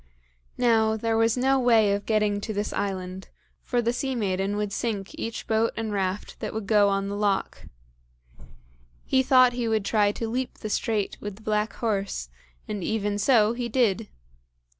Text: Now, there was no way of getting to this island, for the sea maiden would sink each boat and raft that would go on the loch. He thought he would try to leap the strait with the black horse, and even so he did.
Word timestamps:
Now, 0.57 0.97
there 0.97 1.15
was 1.15 1.37
no 1.37 1.59
way 1.59 1.93
of 1.93 2.07
getting 2.07 2.41
to 2.41 2.53
this 2.53 2.73
island, 2.73 3.29
for 3.61 3.83
the 3.83 3.93
sea 3.93 4.15
maiden 4.15 4.57
would 4.57 4.73
sink 4.73 5.11
each 5.13 5.45
boat 5.45 5.73
and 5.77 5.93
raft 5.93 6.39
that 6.39 6.55
would 6.55 6.65
go 6.65 6.89
on 6.89 7.07
the 7.07 7.15
loch. 7.15 7.67
He 9.05 9.21
thought 9.21 9.53
he 9.53 9.67
would 9.67 9.85
try 9.85 10.11
to 10.13 10.27
leap 10.27 10.57
the 10.57 10.71
strait 10.71 11.17
with 11.21 11.35
the 11.35 11.43
black 11.43 11.73
horse, 11.73 12.29
and 12.67 12.83
even 12.83 13.19
so 13.19 13.53
he 13.53 13.69
did. 13.69 14.09